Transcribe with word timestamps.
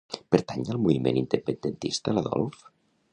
Pertany 0.35 0.63
al 0.75 0.79
moviment 0.85 1.19
independentista 1.21 2.17
l'Adolf? 2.19 2.65